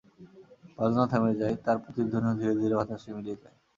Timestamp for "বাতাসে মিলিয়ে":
2.79-3.37